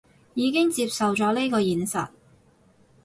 [0.33, 2.07] 已經接受咗呢個現實